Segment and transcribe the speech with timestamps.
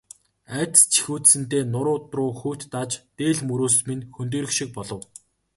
[0.59, 5.01] Айдас жихүүдсэндээ нуруу руу хүйт дааж, дээл мөрөөс минь хөндийрөх шиг болов.